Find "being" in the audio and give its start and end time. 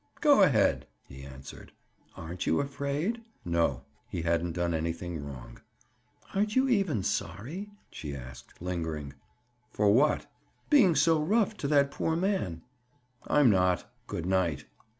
10.71-10.95